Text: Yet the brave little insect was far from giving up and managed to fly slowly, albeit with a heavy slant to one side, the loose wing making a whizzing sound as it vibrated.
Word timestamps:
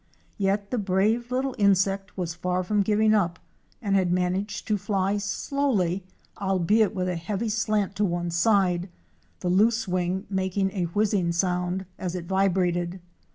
Yet 0.39 0.71
the 0.71 0.79
brave 0.79 1.29
little 1.31 1.53
insect 1.59 2.17
was 2.17 2.33
far 2.33 2.63
from 2.63 2.81
giving 2.81 3.13
up 3.13 3.37
and 3.83 4.11
managed 4.11 4.67
to 4.67 4.77
fly 4.79 5.17
slowly, 5.17 6.03
albeit 6.39 6.95
with 6.95 7.07
a 7.07 7.15
heavy 7.17 7.49
slant 7.49 7.95
to 7.97 8.03
one 8.03 8.31
side, 8.31 8.89
the 9.41 9.49
loose 9.51 9.87
wing 9.87 10.25
making 10.27 10.71
a 10.71 10.85
whizzing 10.85 11.31
sound 11.33 11.85
as 11.99 12.15
it 12.15 12.25
vibrated. 12.25 12.99